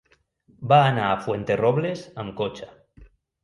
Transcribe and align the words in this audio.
Va 0.71 0.79
anar 0.93 1.03
a 1.11 1.19
Fuenterrobles 1.27 2.05
amb 2.25 2.37
cotxe. 2.43 2.75